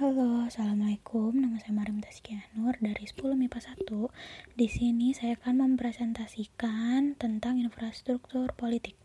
[0.00, 1.36] Halo, Assalamualaikum.
[1.36, 4.56] Nama saya Mariam Taskia Nur dari 10 MIPA 1.
[4.56, 8.96] Di sini saya akan mempresentasikan tentang infrastruktur politik.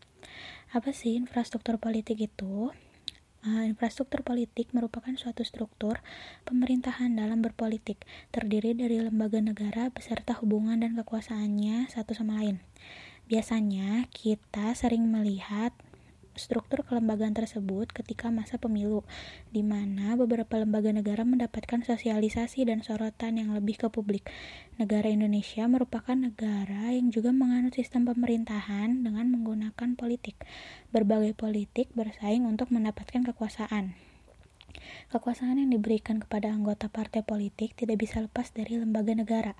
[0.72, 2.72] Apa sih infrastruktur politik itu?
[3.44, 6.00] Uh, infrastruktur politik merupakan suatu struktur
[6.48, 8.00] pemerintahan dalam berpolitik,
[8.32, 12.64] terdiri dari lembaga negara beserta hubungan dan kekuasaannya satu sama lain.
[13.28, 15.76] Biasanya kita sering melihat
[16.36, 19.02] struktur kelembagaan tersebut ketika masa pemilu,
[19.50, 24.28] di mana beberapa lembaga negara mendapatkan sosialisasi dan sorotan yang lebih ke publik.
[24.76, 30.36] Negara Indonesia merupakan negara yang juga menganut sistem pemerintahan dengan menggunakan politik.
[30.94, 33.96] Berbagai politik bersaing untuk mendapatkan kekuasaan.
[35.08, 39.54] Kekuasaan yang diberikan kepada anggota partai politik tidak bisa lepas dari lembaga negara.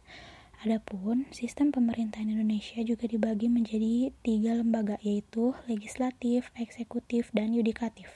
[0.65, 8.09] Adapun sistem pemerintahan Indonesia juga dibagi menjadi tiga lembaga yaitu legislatif, eksekutif, dan yudikatif.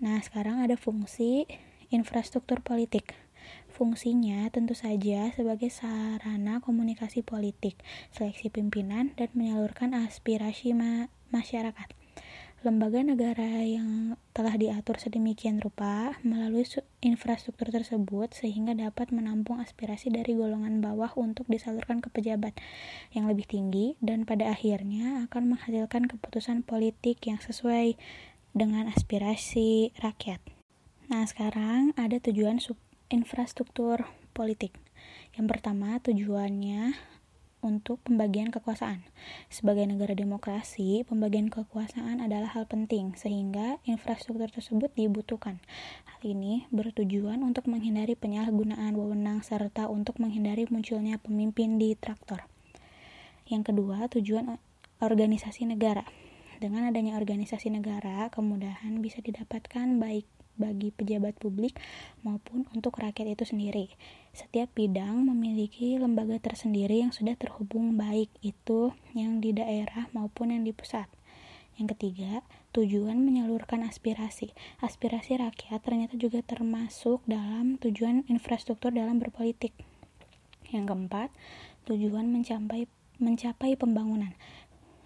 [0.00, 1.44] Nah, sekarang ada fungsi
[1.92, 3.12] infrastruktur politik.
[3.68, 7.76] Fungsinya tentu saja sebagai sarana komunikasi politik,
[8.08, 12.01] seleksi pimpinan, dan menyalurkan aspirasi ma masyarakat
[12.62, 16.62] lembaga negara yang telah diatur sedemikian rupa melalui
[17.02, 22.54] infrastruktur tersebut sehingga dapat menampung aspirasi dari golongan bawah untuk disalurkan ke pejabat
[23.10, 27.98] yang lebih tinggi dan pada akhirnya akan menghasilkan keputusan politik yang sesuai
[28.54, 30.38] dengan aspirasi rakyat.
[31.10, 32.62] Nah, sekarang ada tujuan
[33.10, 34.78] infrastruktur politik.
[35.34, 36.94] Yang pertama, tujuannya
[37.62, 39.06] untuk pembagian kekuasaan.
[39.46, 45.62] Sebagai negara demokrasi, pembagian kekuasaan adalah hal penting, sehingga infrastruktur tersebut dibutuhkan.
[46.04, 52.44] Hal ini bertujuan untuk menghindari penyalahgunaan wewenang serta untuk menghindari munculnya pemimpin di traktor.
[53.46, 54.58] Yang kedua, tujuan
[54.98, 56.02] organisasi negara.
[56.58, 60.26] Dengan adanya organisasi negara, kemudahan bisa didapatkan baik
[60.62, 61.74] bagi pejabat publik
[62.22, 63.90] maupun untuk rakyat itu sendiri.
[64.30, 70.62] Setiap bidang memiliki lembaga tersendiri yang sudah terhubung baik itu yang di daerah maupun yang
[70.62, 71.10] di pusat.
[71.74, 72.46] Yang ketiga,
[72.76, 74.54] tujuan menyalurkan aspirasi.
[74.78, 79.74] Aspirasi rakyat ternyata juga termasuk dalam tujuan infrastruktur dalam berpolitik.
[80.70, 81.28] Yang keempat,
[81.90, 82.86] tujuan mencapai
[83.22, 84.34] mencapai pembangunan.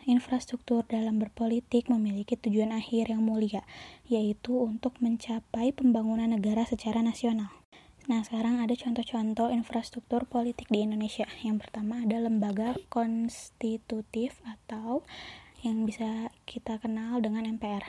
[0.07, 3.67] Infrastruktur dalam berpolitik memiliki tujuan akhir yang mulia,
[4.07, 7.51] yaitu untuk mencapai pembangunan negara secara nasional.
[8.07, 11.27] Nah, sekarang ada contoh-contoh infrastruktur politik di Indonesia.
[11.43, 15.03] Yang pertama ada lembaga konstitutif atau
[15.67, 17.83] yang bisa kita kenal dengan MPR.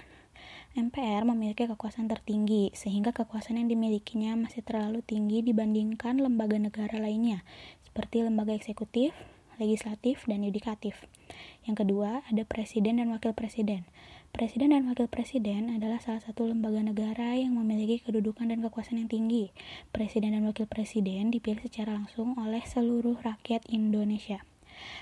[0.73, 7.45] MPR memiliki kekuasaan tertinggi, sehingga kekuasaan yang dimilikinya masih terlalu tinggi dibandingkan lembaga negara lainnya,
[7.85, 9.13] seperti lembaga eksekutif,
[9.57, 11.06] legislatif, dan yudikatif.
[11.68, 13.85] Yang kedua, ada presiden dan wakil presiden.
[14.31, 19.12] Presiden dan wakil presiden adalah salah satu lembaga negara yang memiliki kedudukan dan kekuasaan yang
[19.12, 19.50] tinggi.
[19.90, 24.45] Presiden dan wakil presiden dipilih secara langsung oleh seluruh rakyat Indonesia.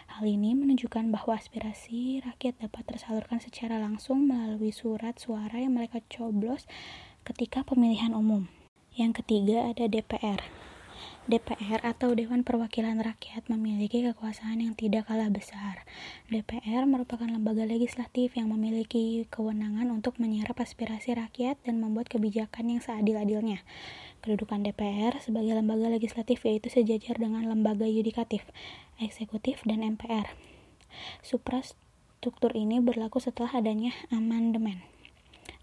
[0.08, 6.00] Hal ini menunjukkan bahwa aspirasi rakyat dapat tersalurkan secara langsung melalui surat suara yang mereka
[6.08, 6.64] coblos
[7.28, 8.48] ketika pemilihan umum.
[8.96, 10.65] Yang ketiga ada DPR.
[11.26, 15.82] DPR atau Dewan Perwakilan Rakyat memiliki kekuasaan yang tidak kalah besar.
[16.30, 22.82] DPR merupakan lembaga legislatif yang memiliki kewenangan untuk menyerap aspirasi rakyat dan membuat kebijakan yang
[22.86, 23.66] seadil-adilnya.
[24.22, 28.46] Kedudukan DPR sebagai lembaga legislatif yaitu sejajar dengan lembaga yudikatif,
[29.02, 30.30] eksekutif, dan MPR.
[31.26, 34.86] Suprastruktur ini berlaku setelah adanya amandemen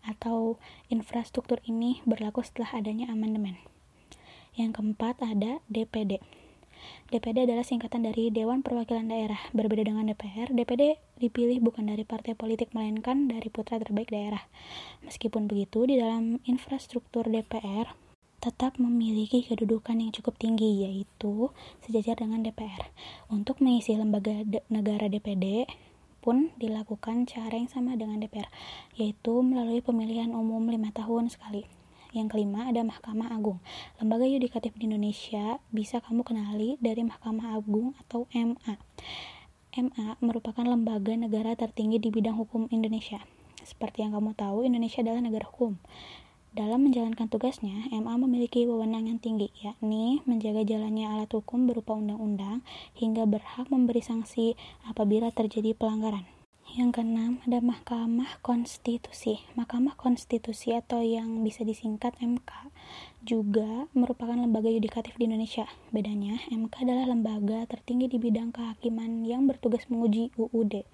[0.03, 0.59] atau
[0.91, 3.63] infrastruktur ini berlaku setelah adanya amandemen.
[4.53, 6.21] Yang keempat ada DPD.
[7.09, 9.39] DPD adalah singkatan dari Dewan Perwakilan Daerah.
[9.57, 14.45] Berbeda dengan DPR, DPD dipilih bukan dari partai politik melainkan dari putra terbaik daerah.
[15.07, 17.97] Meskipun begitu, di dalam infrastruktur DPR
[18.43, 21.55] tetap memiliki kedudukan yang cukup tinggi yaitu
[21.87, 22.91] sejajar dengan DPR.
[23.31, 25.71] Untuk mengisi lembaga negara DPD
[26.19, 28.51] pun dilakukan cara yang sama dengan DPR,
[28.99, 31.82] yaitu melalui pemilihan umum lima tahun sekali.
[32.13, 33.57] Yang kelima ada Mahkamah Agung.
[33.97, 38.77] Lembaga yudikatif di Indonesia bisa kamu kenali dari Mahkamah Agung atau MA.
[39.73, 43.25] MA merupakan lembaga negara tertinggi di bidang hukum Indonesia.
[43.65, 45.81] Seperti yang kamu tahu, Indonesia adalah negara hukum.
[46.53, 52.61] Dalam menjalankan tugasnya, MA memiliki wewenang yang tinggi, yakni menjaga jalannya alat hukum berupa undang-undang
[52.93, 54.53] hingga berhak memberi sanksi
[54.85, 56.29] apabila terjadi pelanggaran.
[56.73, 59.45] Yang keenam, ada Mahkamah Konstitusi.
[59.61, 62.49] Mahkamah Konstitusi atau yang bisa disingkat MK
[63.21, 65.69] juga merupakan lembaga yudikatif di Indonesia.
[65.93, 70.89] Bedanya, MK adalah lembaga tertinggi di bidang kehakiman yang bertugas menguji UUD.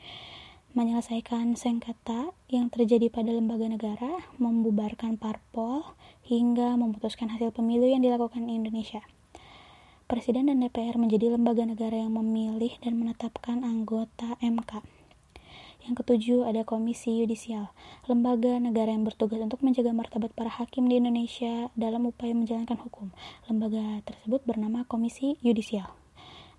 [0.75, 5.95] menyelesaikan sengketa yang terjadi pada lembaga negara, membubarkan parpol,
[6.27, 9.01] hingga memutuskan hasil pemilu yang dilakukan di Indonesia.
[10.11, 14.98] Presiden dan DPR menjadi lembaga negara yang memilih dan menetapkan anggota MK.
[15.89, 17.73] Yang ketujuh ada Komisi Yudisial,
[18.05, 23.09] lembaga negara yang bertugas untuk menjaga martabat para hakim di Indonesia dalam upaya menjalankan hukum.
[23.49, 25.89] Lembaga tersebut bernama Komisi Yudisial.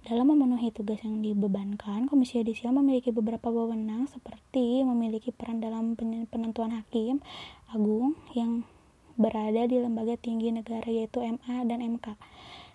[0.02, 5.94] Dalam memenuhi tugas yang dibebankan, Komisi Yudisial memiliki beberapa wewenang seperti memiliki peran dalam
[6.26, 7.22] penentuan hakim
[7.70, 8.66] agung yang
[9.14, 12.18] berada di lembaga tinggi negara yaitu MA dan MK.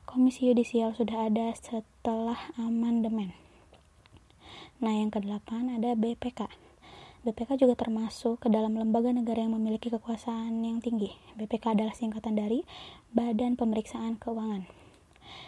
[0.06, 3.34] Komisi Yudisial sudah ada setelah amandemen.
[4.84, 6.44] Nah, yang kedelapan ada BPK.
[7.24, 11.08] BPK juga termasuk ke dalam lembaga negara yang memiliki kekuasaan yang tinggi.
[11.40, 12.68] BPK adalah singkatan dari
[13.16, 14.68] Badan Pemeriksaan Keuangan.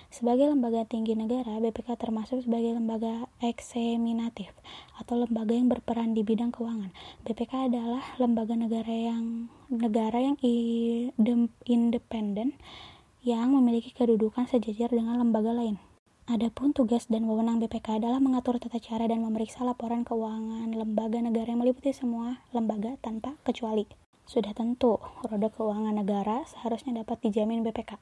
[0.08, 4.56] Sebagai lembaga tinggi negara, BPK termasuk sebagai lembaga eksaminatif
[4.96, 6.96] atau lembaga yang berperan di bidang keuangan.
[7.28, 10.40] BPK adalah lembaga negara yang negara yang
[11.68, 12.56] independen
[13.20, 15.76] yang memiliki kedudukan sejajar dengan lembaga lain.
[16.26, 21.54] Adapun tugas dan wewenang BPK adalah mengatur tata cara dan memeriksa laporan keuangan lembaga negara
[21.54, 23.86] yang meliputi semua lembaga tanpa kecuali.
[24.26, 27.94] Sudah tentu, roda keuangan negara seharusnya dapat dijamin BPK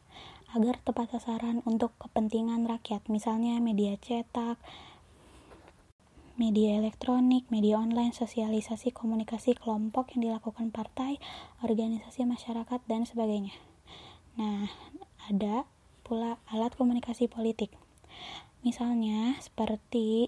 [0.57, 4.57] agar tepat sasaran untuk kepentingan rakyat, misalnya media cetak,
[6.41, 11.21] media elektronik, media online, sosialisasi komunikasi kelompok yang dilakukan partai,
[11.61, 13.53] organisasi masyarakat, dan sebagainya.
[14.41, 14.73] Nah,
[15.29, 15.69] ada
[16.09, 17.84] pula alat komunikasi politik.
[18.65, 20.27] Misalnya seperti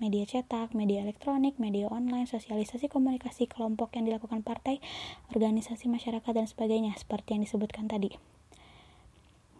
[0.00, 4.80] media cetak, media elektronik, media online, sosialisasi komunikasi kelompok yang dilakukan partai,
[5.28, 8.16] organisasi masyarakat, dan sebagainya, seperti yang disebutkan tadi.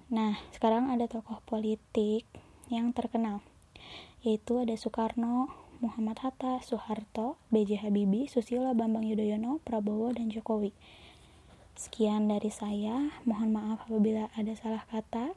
[0.08, 2.24] Nah, sekarang ada tokoh politik
[2.72, 3.44] yang terkenal,
[4.24, 5.52] yaitu ada Soekarno,
[5.84, 7.84] Muhammad Hatta, Soeharto, B.J.
[7.84, 10.72] Habibie, Susilo Bambang Yudhoyono, Prabowo, dan Jokowi.
[11.76, 15.36] Sekian dari saya, mohon maaf apabila ada salah kata.